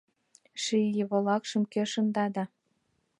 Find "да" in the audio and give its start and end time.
2.35-2.43